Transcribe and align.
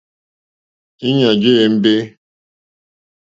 Íɲá 1.09 1.29
jé 1.41 1.51
ěmbé. 1.61 1.93